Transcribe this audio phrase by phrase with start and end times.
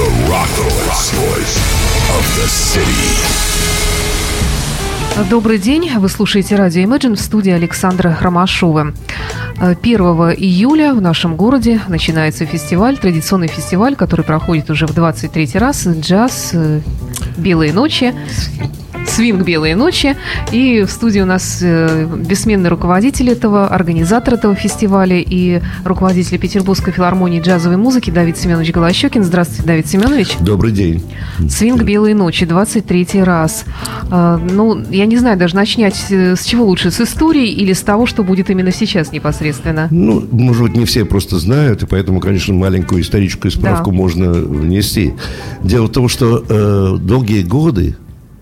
[0.00, 0.48] The Rock
[1.12, 1.60] Voice
[2.16, 3.12] of the City.
[5.28, 5.90] Добрый день.
[5.98, 8.94] Вы слушаете радио Imagine в студии Александра Ромашова.
[9.58, 10.00] 1
[10.38, 15.86] июля в нашем городе начинается фестиваль, традиционный фестиваль, который проходит уже в 23 раз.
[15.86, 16.80] Джаз, э,
[17.36, 18.14] белые ночи
[19.20, 20.16] свинг «Белые ночи».
[20.50, 26.90] И в студии у нас э, бессменный руководитель этого, организатор этого фестиваля и руководитель Петербургской
[26.94, 29.22] филармонии джазовой музыки Давид Семенович Голощекин.
[29.22, 30.38] Здравствуйте, Давид Семенович.
[30.40, 31.04] Добрый день.
[31.50, 33.66] Свинг «Белые ночи», 23 раз.
[34.10, 37.82] А, ну, я не знаю, даже начать э, с чего лучше, с истории или с
[37.82, 39.88] того, что будет именно сейчас непосредственно?
[39.90, 43.96] Ну, может быть, не все просто знают, и поэтому, конечно, маленькую историческую справку да.
[43.98, 45.12] можно внести.
[45.62, 47.96] Дело в том, что э, долгие годы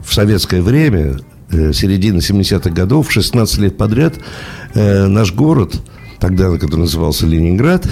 [0.09, 1.19] в советское время,
[1.51, 4.15] э, середины 70-х годов, 16 лет подряд,
[4.75, 5.81] э, наш город,
[6.19, 7.87] тогда, который назывался Ленинград,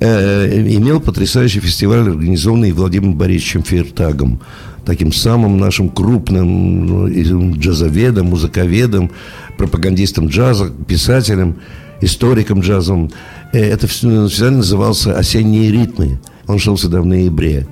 [0.00, 4.40] э, имел потрясающий фестиваль, организованный Владимиром Борисовичем Фейертагом,
[4.86, 9.10] таким самым нашим крупным ну, джазоведом, музыковедом,
[9.58, 11.56] пропагандистом джаза, писателем,
[12.00, 13.10] историком джазовым.
[13.52, 16.20] Это фестиваль назывался «Осенние ритмы».
[16.46, 17.66] Он шел всегда в ноябре.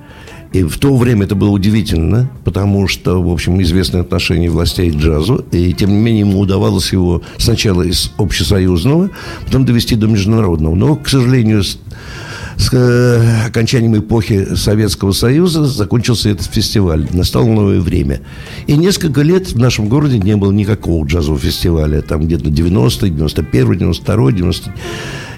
[0.53, 4.95] И в то время это было удивительно, потому что, в общем, известные отношения властей к
[4.95, 9.11] джазу, и тем не менее ему удавалось его сначала из общесоюзного,
[9.45, 10.75] потом довести до международного.
[10.75, 11.79] Но, к сожалению, с,
[12.57, 17.07] с э, окончанием эпохи Советского Союза закончился этот фестиваль.
[17.13, 18.19] Настало новое время.
[18.67, 22.01] И несколько лет в нашем городе не было никакого джазового фестиваля.
[22.01, 24.33] Там где-то 90-й, 91-й, 92-й,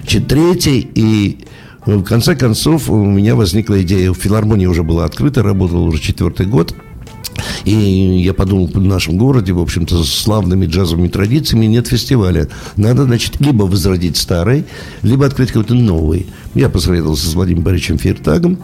[0.08, 0.90] 93-й.
[0.96, 1.38] И
[1.86, 6.74] в конце концов, у меня возникла идея, филармония уже была открыта, работала уже четвертый год.
[7.64, 12.48] И я подумал, в нашем городе, в общем-то, с славными джазовыми традициями нет фестиваля.
[12.76, 14.64] Надо, значит, либо возродить старый,
[15.02, 16.26] либо открыть какой-то новый.
[16.54, 18.58] Я посоветовался с Владимиром Борисовичем Фертагом,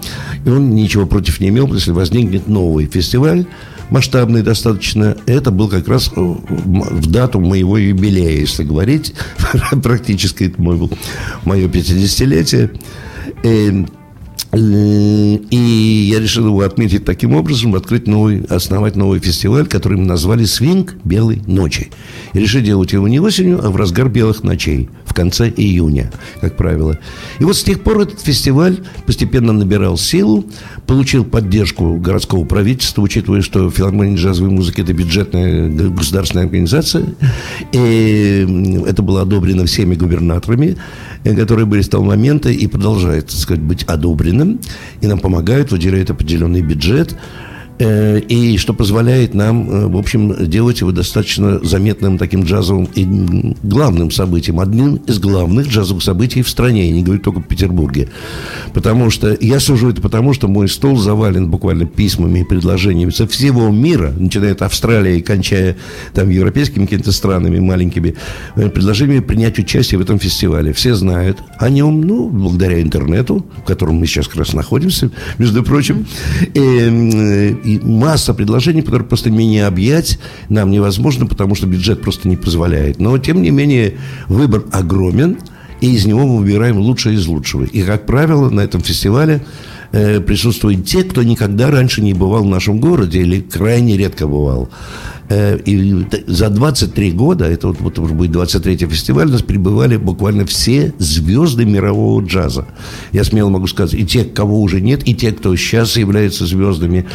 [0.45, 3.47] и он ничего против не имел, если возникнет новый фестиваль,
[3.91, 5.17] масштабный достаточно.
[5.27, 9.14] Это был как раз э, в дату моего юбилея, если говорить.
[9.83, 10.89] Практически это мое
[11.45, 12.70] 50-летие.
[13.42, 13.85] Э,
[14.52, 20.45] и я решил его отметить таким образом, открыть новый, основать новый фестиваль, который мы назвали
[20.45, 21.91] «Свинг Белой ночи».
[22.33, 26.09] И решили делать его не осенью, а в разгар белых ночей, в конце июня,
[26.41, 26.97] как правило.
[27.41, 30.45] И вот с тех пор этот фестиваль постепенно набирал силу,
[30.87, 37.07] получил поддержку городского правительства, учитывая, что филармония джазовой музыки– это бюджетная государственная организация.
[37.73, 40.77] И это было одобрено всеми губернаторами,
[41.25, 44.61] которые были с того момента и продолжает, так сказать, быть одобренным.
[45.01, 47.49] И нам помогают, выделяют определенный бюджет– Э,
[47.80, 53.07] и что позволяет нам, э, в общем, делать его достаточно заметным таким джазовым и
[53.63, 58.08] главным событием, одним из главных джазовых событий в стране, я не говорю только в Петербурге.
[58.74, 63.27] Потому что, я сужу это потому, что мой стол завален буквально письмами и предложениями со
[63.27, 65.77] всего мира, начиная от Австралии и кончая
[66.12, 68.14] там европейскими какими-то странами маленькими,
[68.57, 70.73] э, предложениями принять участие в этом фестивале.
[70.73, 75.62] Все знают о нем, ну, благодаря интернету, в котором мы сейчас как раз находимся, между
[75.62, 76.07] прочим.
[76.52, 82.36] И, и масса предложений, которые просто менее объять нам невозможно, потому что бюджет просто не
[82.36, 83.01] позволяет.
[83.01, 83.95] Но, тем не менее,
[84.29, 85.39] выбор огромен,
[85.80, 87.64] и из него мы выбираем лучшее из лучшего.
[87.64, 89.42] И, как правило, на этом фестивале
[89.92, 94.68] э, присутствуют те, кто никогда раньше не бывал в нашем городе или крайне редко бывал.
[95.30, 99.96] Э, и за 23 года, это вот, вот уже будет 23-й фестиваль, у нас прибывали
[99.96, 102.67] буквально все звезды мирового джаза.
[103.12, 107.06] Я смело могу сказать, и те, кого уже нет, и те, кто сейчас являются звездами.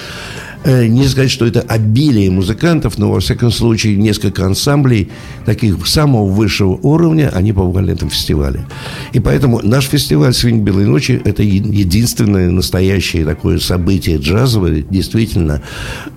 [0.65, 5.11] Э, не сказать, что это обилие музыкантов, но, во всяком случае, несколько ансамблей
[5.45, 8.65] таких самого высшего уровня, они побывали на этом фестивале.
[9.13, 15.61] И поэтому наш фестиваль «Свинг Белой ночи»– это единственное настоящее такое событие джазовое, действительно.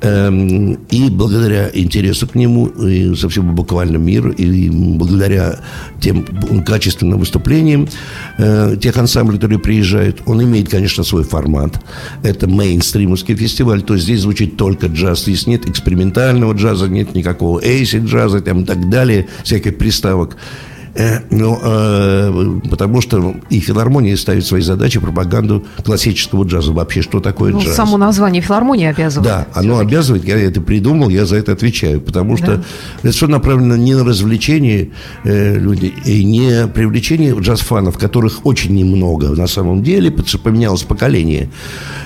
[0.00, 5.58] Эм, и благодаря интересу к нему, и совсем буквально мир, и благодаря
[6.00, 6.24] тем
[6.64, 7.86] качественным выступлениям
[8.38, 11.78] э, тех ансамблей, которые приезжают, он имеет, конечно, свой формат.
[12.22, 15.22] Это мейнстримовский фестиваль, то есть здесь звучит звучит только джаз.
[15.22, 20.36] Здесь нет экспериментального джаза, нет никакого эйси джаза там, и так далее, всяких приставок.
[20.98, 26.72] Э, ну, э, потому что и филармония ставит свои задачи пропаганду классического джаза.
[26.72, 27.76] Вообще, что такое ну, джаз?
[27.76, 29.28] Само название филармонии обязывает.
[29.28, 30.24] Да, оно обязывает.
[30.24, 32.00] Я это придумал, я за это отвечаю.
[32.00, 32.62] Потому что да.
[33.04, 34.90] это все направлено не на развлечение
[35.22, 40.82] э, людей, и не привлечение джаз-фанов, которых очень немного на самом деле, потому что поменялось
[40.82, 41.48] поколение.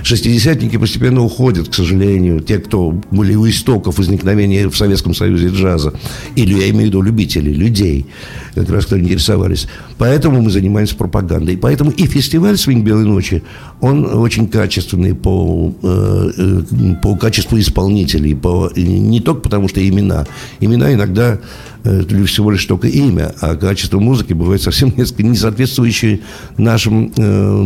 [0.03, 5.94] Шестидесятники постепенно уходят, к сожалению, те, кто были у истоков возникновения в Советском Союзе джаза.
[6.37, 8.06] Или я имею в виду любителей, людей.
[8.55, 9.67] как раз кто интересовались.
[9.99, 11.56] Поэтому мы занимаемся пропагандой.
[11.56, 13.43] Поэтому и фестиваль «Свинг Белой ночи»,
[13.81, 20.26] он очень качественный по, э, э, по качеству исполнителей, по, не только потому, что имена.
[20.61, 21.38] Имена иногда
[21.84, 26.20] это всего лишь только имя, а качество музыки бывает совсем несколько не соответствующее
[26.56, 27.62] нашим, э,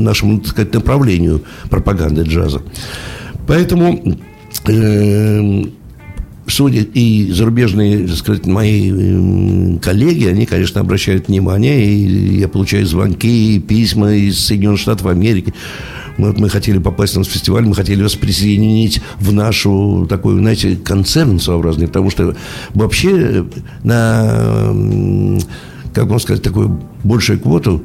[0.00, 2.62] нашему, так сказать, направлению пропаганды джаза.
[3.46, 4.16] Поэтому
[4.66, 5.64] э,
[6.50, 13.56] судя и зарубежные, так сказать, мои коллеги, они, конечно, обращают внимание, и я получаю звонки,
[13.56, 15.54] и письма из Соединенных Штатов Америки,
[16.16, 21.40] мы, мы хотели попасть на фестиваль, мы хотели вас присоединить в нашу такой, знаете, концерн
[21.40, 22.36] своеобразный, потому что
[22.74, 23.46] вообще
[23.82, 24.78] на,
[25.94, 27.82] как вам сказать, такую большую квоту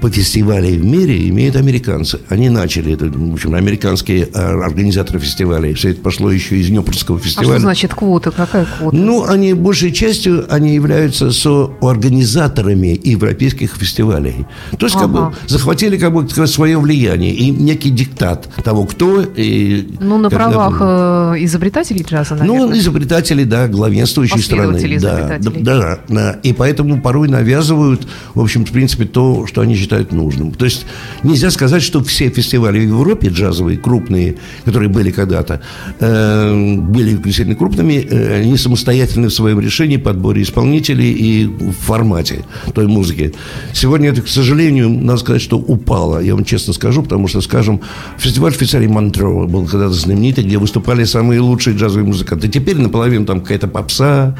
[0.00, 2.20] по фестивалей в мире имеют американцы.
[2.28, 5.74] Они начали это, в общем, американские а, организаторы фестивалей.
[5.74, 7.48] Все это пошло еще из Днепрского фестиваля.
[7.48, 8.30] А что значит квота?
[8.30, 8.96] Какая квота?
[8.96, 14.46] Ну, они большей частью они являются соорганизаторами европейских фестивалей.
[14.78, 15.04] То есть, ага.
[15.04, 20.30] как бы, захватили как бы свое влияние и некий диктат того, кто и Ну, на
[20.30, 22.66] правах э, изобретателей джаза, ну, наверное.
[22.68, 24.98] Ну, изобретателей, да, главенствующей страны.
[24.98, 26.32] Да, да, да.
[26.42, 30.52] И поэтому порой навязывают, в общем, в принципе, то, что они считают нужным.
[30.52, 30.84] То есть
[31.22, 34.34] нельзя сказать, что все фестивали в Европе джазовые, крупные,
[34.66, 35.62] которые были когда-то,
[36.00, 42.44] э, были действительно крупными, э, они самостоятельны в своем решении, подборе исполнителей и в формате
[42.74, 43.32] той музыки.
[43.72, 47.80] Сегодня это, к сожалению, надо сказать, что упало, я вам честно скажу, потому что, скажем,
[48.18, 52.48] фестиваль швейцарии Монтро был когда-то знаменитый, где выступали самые лучшие джазовые музыканты.
[52.48, 54.36] Теперь наполовину там какая-то попса,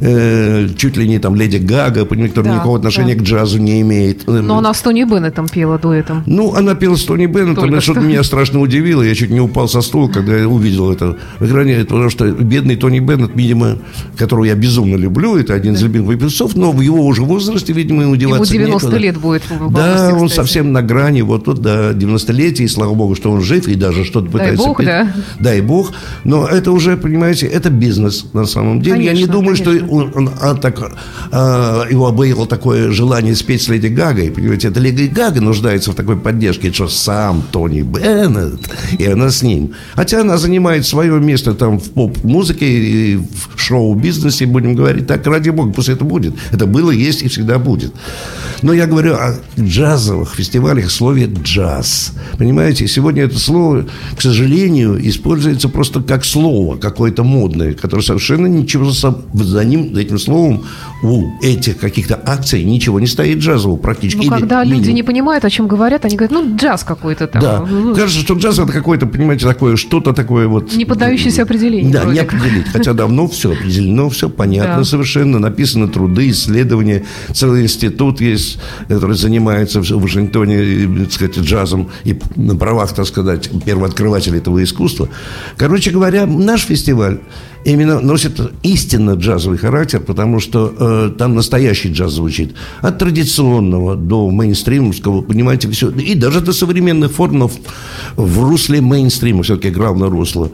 [0.00, 3.20] э, чуть ли не там Леди Гага, понимаете, которая да, никакого отношения да.
[3.20, 4.26] к джазу не имеет имеет.
[4.26, 6.22] Но она с Тони Беннетом пела дуэтом.
[6.26, 9.02] Ну, она пела с Тони Беннетом, что-то меня страшно удивило.
[9.02, 12.76] Я чуть не упал со стула, когда я увидел это в экране, потому что бедный
[12.76, 13.78] Тони Беннет, видимо,
[14.16, 18.02] которого я безумно люблю, это один из любимых певцов, но в его уже возрасте, видимо,
[18.02, 19.02] ему деваться Ему 90 некуда.
[19.02, 23.14] лет будет в Да, он совсем на грани, вот тут до 90-летия, и слава богу,
[23.14, 24.56] что он жив, и даже что-то пытается...
[24.56, 24.86] Дай бог, петь.
[24.86, 25.12] да.
[25.40, 25.92] Дай бог.
[26.24, 28.96] Но это уже, понимаете, это бизнес на самом деле.
[28.96, 29.86] Конечно, я не думаю, конечно.
[29.86, 30.92] что он, он а, так,
[31.32, 35.94] а, его обояло такое желание спеть с Леди Гагой, понимаете, это Леди Гага нуждается в
[35.94, 38.60] такой поддержке, что сам Тони Беннет,
[38.98, 39.72] и она с ним.
[39.94, 45.50] Хотя она занимает свое место там в поп-музыке и в шоу-бизнесе, будем говорить так, ради
[45.50, 46.34] бога, пусть это будет.
[46.52, 47.92] Это было, есть и всегда будет.
[48.62, 52.12] Но я говорю о джазовых фестивалях, слове «джаз».
[52.38, 53.86] Понимаете, сегодня это слово,
[54.16, 60.18] к сожалению, используется просто как слово какое-то модное, которое совершенно ничего за ним, за этим
[60.18, 60.64] словом
[61.02, 64.24] у этих каких-то акций ничего не стоит джазового практически.
[64.26, 67.42] Ну, когда Или, люди не понимают, о чем говорят, они говорят, ну, джаз какой-то там.
[67.42, 70.74] Да, ну, кажется, что джаз это какое-то, понимаете, такое, что-то такое вот...
[70.74, 71.92] Не поддающееся определению.
[71.92, 72.68] Да, не определить.
[72.68, 74.84] Хотя давно все определено, все понятно да.
[74.84, 78.58] совершенно, написаны труды, исследования, целый институт есть,
[78.88, 85.08] который занимается в Вашингтоне, так сказать, джазом и на правах, так сказать, первооткрывателя этого искусства.
[85.56, 87.20] Короче говоря, наш фестиваль
[87.66, 92.54] именно носит истинно джазовый характер, потому что э, там настоящий джаз звучит.
[92.80, 95.90] От традиционного до мейнстримовского, понимаете, все.
[95.90, 97.48] И даже до современных форм,
[98.16, 100.50] в, русле мейнстрима все-таки главное русло.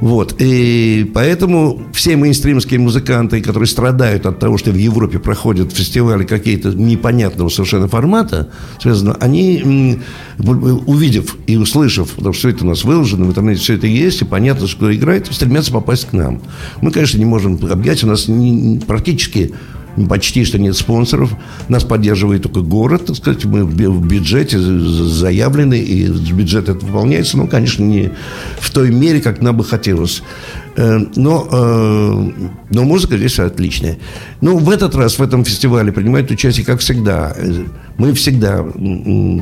[0.00, 0.36] Вот.
[0.38, 6.70] И поэтому все мейнстримские музыканты, которые страдают от того, что в Европе проходят фестивали какие-то
[6.70, 9.98] непонятного совершенно формата, связано, они,
[10.38, 14.22] увидев и услышав, потому что все это у нас выложено, в интернете все это есть,
[14.22, 16.40] и понятно, что играет, стремятся попасть к нам.
[16.80, 19.52] Мы, конечно, не можем объять, у нас не, практически
[20.08, 21.32] почти что нет спонсоров.
[21.68, 23.44] Нас поддерживает только город, так сказать.
[23.44, 28.10] Мы в бюджете заявлены, и бюджет это выполняется, но, конечно, не
[28.58, 30.22] в той мере, как нам бы хотелось.
[30.76, 33.98] Э, но, э, но музыка здесь отличная.
[34.40, 37.34] Ну, в этот раз в этом фестивале принимают участие, как всегда.
[37.96, 38.64] Мы всегда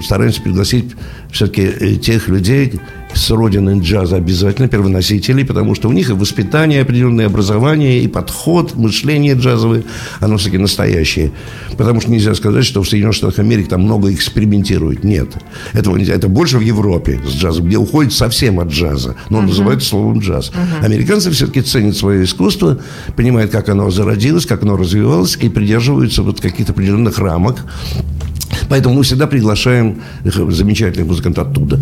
[0.03, 0.93] стараемся пригласить
[1.31, 2.81] все-таки э, тех людей,
[3.15, 8.75] с родины джаза обязательно, первоносителей, потому что у них и воспитание определенное, образование, и подход,
[8.75, 9.85] мышление джазовое,
[10.21, 11.33] оно все-таки настоящее.
[11.77, 15.05] Потому что нельзя сказать, что в Соединенных Штатах Америки там много экспериментируют.
[15.05, 15.29] Нет.
[15.73, 16.15] Этого нельзя.
[16.15, 19.17] Это больше в Европе с джазом, где уходит совсем от джаза.
[19.29, 19.49] Но он uh-huh.
[19.49, 20.51] называется словом джаз.
[20.51, 20.85] Uh-huh.
[20.85, 22.79] Американцы все-таки ценят свое искусство,
[23.17, 27.65] понимают, как оно зародилось, как оно развивалось, и придерживаются вот каких-то определенных рамок
[28.73, 31.79] Поэтому мы всегда приглашаем замечательных музыкантов оттуда.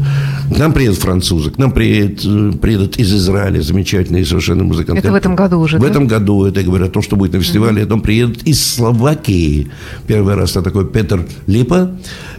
[0.52, 4.98] К нам приедут французы, к нам приедут, э, приедут из Израиля замечательные совершенно музыканты.
[4.98, 5.86] Это в этом году уже, В да?
[5.86, 7.82] этом году, это я говорю о том, что будет на фестивале.
[7.84, 9.68] Потом приедут из Словакии.
[10.08, 11.92] Первый раз это такой Петр Липа,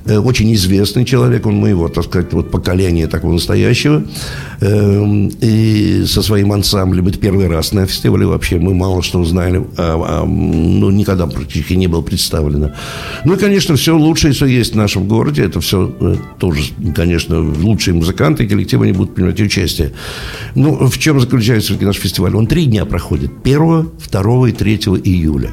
[0.05, 4.03] очень известный человек, он моего, так сказать, вот поколения такого настоящего.
[4.61, 8.59] Эм, И со своим ансамблем это первый раз на фестивале вообще.
[8.59, 12.71] Мы мало что узнали, а, а, ну, никогда практически не было представлено.
[13.25, 16.63] Ну и, конечно, все лучшее, что есть в нашем городе, это все э, тоже,
[16.95, 19.93] конечно, лучшие музыканты коллективы, они будут принимать участие.
[20.55, 22.35] Ну, в чем заключается наш фестиваль?
[22.35, 23.31] Он три дня проходит.
[23.43, 25.51] 1, 2 и 3 июля.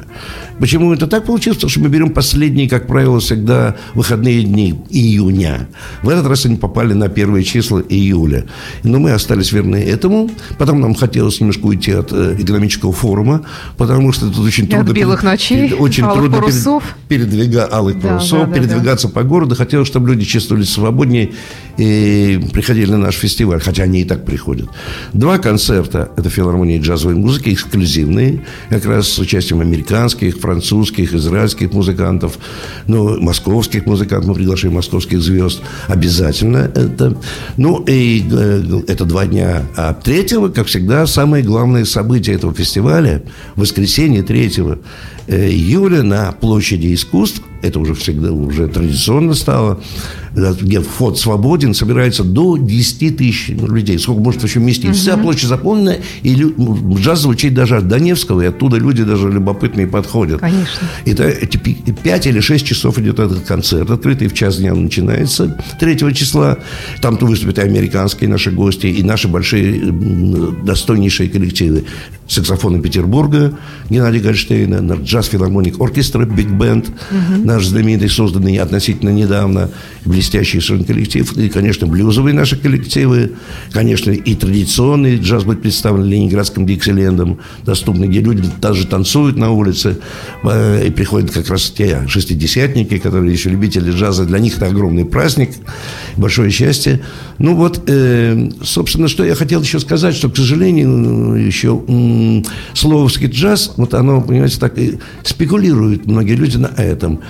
[0.59, 1.57] Почему это так получилось?
[1.57, 5.67] Потому что мы берем последние, как правило, всегда выходные дни июня.
[6.03, 8.45] В этот раз они попали на первые числа июля.
[8.83, 10.29] Но мы остались верны этому.
[10.57, 13.45] Потом нам хотелось немножко уйти от э, экономического форума,
[13.77, 14.93] потому что тут очень И от трудно...
[14.93, 16.83] белых ночей, очень трудно перед- парусов.
[17.07, 19.55] передвига алых Да, парусов, да, да, передвигаться по городу.
[19.55, 21.31] Хотелось, чтобы люди чувствовали свободнее
[21.79, 24.67] и приходили на наш фестиваль, хотя они и так приходят.
[25.13, 32.37] Два концерта– это филармонии джазовой музыки, эксклюзивные, как раз с участием американских, французских, израильских музыкантов,
[32.87, 37.17] ну, московских музыкантов, мы приглашаем московских звезд, обязательно это.
[37.55, 39.63] Ну, и э, это два дня.
[39.77, 43.23] А третьего, как всегда, самое главное событие этого фестиваля,
[43.55, 44.79] воскресенье третьего
[45.27, 49.79] э, июля на площади искусств, это уже всегда, уже традиционно стало,
[50.33, 53.99] где вход свободен, собирается до 10 тысяч людей.
[53.99, 54.95] Сколько может вообще вместить?
[54.95, 59.87] Вся площадь заполнена, и м, джаз звучит даже от Донецкого, и оттуда люди даже любопытные
[59.87, 60.39] подходят.
[60.39, 60.87] Конечно.
[61.05, 66.13] И пи- 5 или 6 часов идет этот концерт открытый, в час дня начинается 3
[66.13, 66.57] числа.
[67.01, 69.91] Там то выступят и американские наши гости, и наши большие
[70.63, 71.85] достойнейшие коллективы.
[72.27, 73.57] Саксофоны Петербурга
[73.89, 76.85] Геннадий Гольштейна, на- джаз-филармоник оркестра Биг Бенд,
[77.49, 79.69] наш знаменитый, созданный относительно недавно,
[80.05, 81.37] блестящий совершенно коллектив.
[81.37, 83.31] И, конечно, блюзовые наши коллективы,
[83.71, 89.97] конечно, и традиционный джаз будет представлен Ленинградским Диксилендом, доступный, где люди даже танцуют на улице,
[90.43, 95.05] э, и приходят как раз те шестидесятники, которые еще любители джаза, для них это огромный
[95.05, 95.49] праздник,
[96.17, 97.01] большое счастье.
[97.39, 101.81] Ну вот, э, собственно, что я хотел еще сказать, что, к сожалению, еще
[102.73, 107.21] слововский джаз, вот оно, понимаете, так и спекулируют многие люди на этом.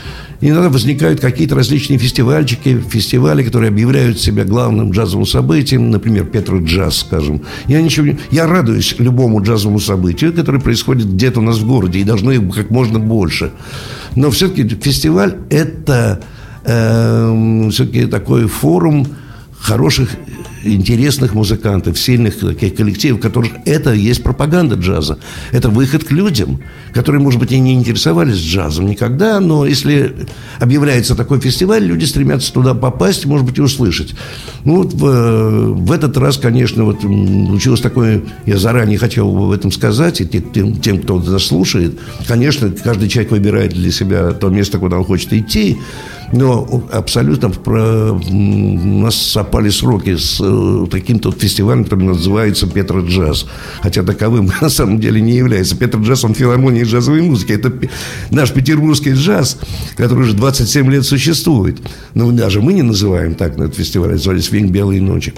[0.42, 7.00] Иногда возникают какие-то различные фестивальчики, фестивали, которые объявляют себя главным джазовым событием, например, Петро Джаз,
[7.00, 7.42] скажем.
[7.68, 8.18] Я ничего не...
[8.32, 12.54] Я радуюсь любому джазовому событию, которое происходит где-то у нас в городе, и должно их
[12.56, 13.52] как можно больше.
[14.16, 16.24] Но все-таки фестиваль– это
[16.64, 19.08] эм, все-таки такой форум
[19.60, 20.10] хороших,
[20.74, 25.20] интересных музыкантов, сильных таких коллективов, которых это есть пропаганда джаза.
[25.52, 26.62] Это выход к людям,
[26.94, 30.28] которые, может быть, и не интересовались джазом никогда, но если
[30.60, 34.16] объявляется такой фестиваль, люди стремятся туда попасть, может быть, и услышать.
[34.64, 39.52] Ну, вот в, в этот раз, конечно, вот случилось такое, я заранее хотел бы об
[39.52, 44.32] этом сказать, и те- тем, тем, кто нас слушает, конечно, каждый человек выбирает для себя
[44.32, 45.78] то место, куда он хочет идти,
[46.32, 53.02] но абсолютно про- у нас совпали сроки с э, таким-то вот фестивалем, который называется «Петро
[53.02, 53.46] Джаз».
[53.82, 55.76] Хотя таковым на самом деле не является.
[55.76, 57.54] «Петро Джаз» он филармония джазовой музыки.
[57.54, 57.72] Это
[58.30, 59.58] наш петербургский джаз,
[59.96, 61.80] который уже 27 лет существует.
[62.14, 65.34] Но даже мы не называем так на этот фестиваль, называли «Свинг белые ночи».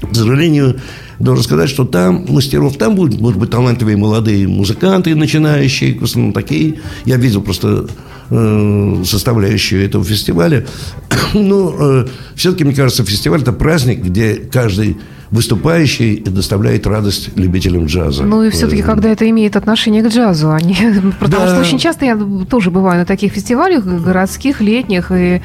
[0.00, 0.80] К сожалению,
[1.18, 6.32] должен сказать, что там мастеров, там будут, может быть, талантливые молодые музыканты, начинающие, в основном
[6.32, 6.80] такие.
[7.04, 7.86] Я видел просто
[8.30, 10.66] э, составляющую этого фестиваля.
[11.34, 14.96] Но э, все-таки, мне кажется, фестиваль– это праздник, где каждый
[15.30, 18.24] выступающий доставляет радость любителям джаза.
[18.24, 20.74] Ну и все-таки, когда это имеет отношение к джазу, а не...
[21.20, 21.48] Потому Да.
[21.48, 22.18] что очень часто я
[22.48, 25.40] тоже бываю на таких фестивалях городских, летних, и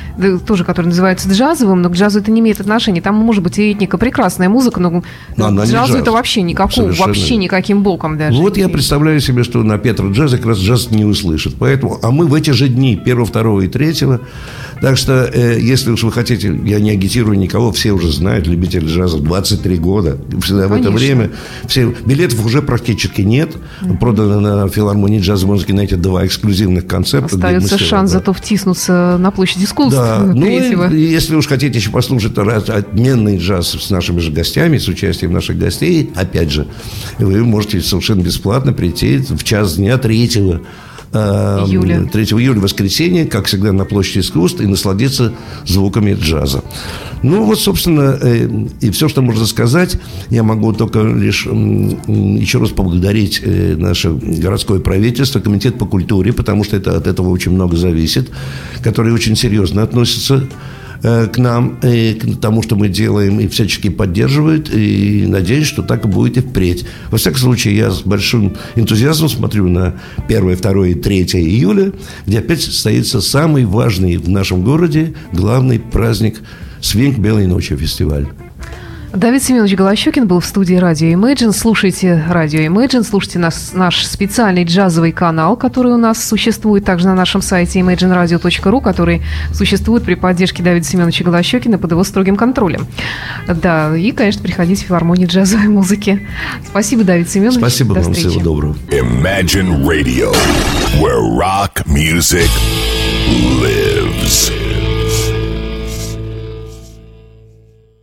[0.47, 3.01] тоже, которые называются джазовым, но к джазу это не имеет отношения.
[3.01, 5.03] Там может быть и этника, прекрасная музыка, но
[5.37, 6.01] Но к джазу джаз.
[6.01, 7.07] это вообще никакого, Совершенно.
[7.07, 8.37] вообще никаким боком даже.
[8.41, 11.55] Вот я И- представляю себе, что на Петро джазе как раз джаз не услышит.
[11.59, 13.93] Поэтому, а мы в эти же дни, 1, 2 и 3.
[14.85, 18.85] Так что, э, если уж вы хотите, я не агитирую никого, все уже знают, любители
[18.85, 20.19] джаза, 23 года.
[20.43, 21.31] Всегда в это время.
[21.65, 23.49] Все, билетов уже практически нет.
[23.99, 27.35] Продано на филармонии джазовой музыки на эти два эксклюзивных концерта.
[27.35, 28.19] Остается шанс да.
[28.19, 30.93] зато втиснуться на площадь искусств Да, ну третьего.
[30.93, 35.33] и если уж хотите еще послушать раз- отменный джаз с нашими же гостями, с участием
[35.33, 36.67] наших гостей, опять же,
[37.17, 40.61] вы можете совершенно бесплатно прийти в час дня третьего
[41.17, 42.07] июля.
[42.11, 45.33] 3 июля, воскресенье, как всегда, на площади искусств и насладиться
[45.65, 46.63] звуками джаза.
[47.23, 48.47] Ну, вот, собственно, э,
[48.81, 49.97] и все, что можно сказать,
[50.29, 56.63] я могу только лишь еще раз поблагодарить э, наше городское правительство, комитет по культуре, потому
[56.63, 58.29] что это, от этого очень много зависит,
[58.83, 60.47] который очень серьезно относится
[61.05, 64.73] к нам, и к тому, что мы делаем, и всячески поддерживают.
[64.73, 66.85] И надеюсь, что так и будет и впредь.
[67.11, 71.91] Во всяком случае, я с большим энтузиазмом смотрю на 1, 2 и 3 июля,
[72.25, 76.41] где опять состоится самый важный в нашем городе главный праздник
[76.81, 78.27] «Свинг Белой ночи» фестиваль.
[79.15, 81.53] Давид Семенович Голощекин был в студии радио Imagine.
[81.53, 87.15] Слушайте радио Imagine, слушайте нас, наш специальный джазовый канал, который у нас существует также на
[87.15, 89.21] нашем сайте imagineradio.ru, который
[89.53, 92.87] существует при поддержке Давида Семеновича Голощекина под его строгим контролем.
[93.47, 96.27] Да, и, конечно, приходите в филармонии джазовой музыки.
[96.67, 97.59] Спасибо, Давид Семенович.
[97.59, 98.29] Спасибо До вам, встречи.
[98.31, 98.75] всего доброго.
[98.89, 100.33] Imagine Radio,
[100.99, 102.49] where rock music